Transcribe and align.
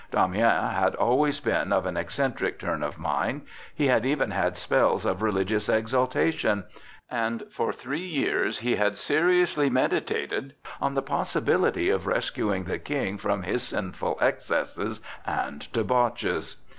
Damiens 0.09 0.73
had 0.73 0.95
always 0.95 1.39
been 1.39 1.71
of 1.71 1.85
an 1.85 1.95
eccentric 1.95 2.57
turn 2.57 2.81
of 2.81 2.97
mind; 2.97 3.43
he 3.75 3.85
had 3.85 4.03
even 4.03 4.31
had 4.31 4.57
spells 4.57 5.05
of 5.05 5.21
religious 5.21 5.69
exaltation, 5.69 6.63
and 7.11 7.43
for 7.51 7.71
three 7.71 8.07
years 8.07 8.57
he 8.57 8.77
had 8.77 8.97
seriously 8.97 9.69
meditated 9.69 10.55
on 10.81 10.95
the 10.95 11.03
possibility 11.03 11.91
of 11.91 12.07
rescuing 12.07 12.63
the 12.63 12.79
King 12.79 13.19
from 13.19 13.43
his 13.43 13.61
sinful 13.61 14.17
excesses 14.19 15.01
and 15.23 15.71
debauches. 15.71 16.55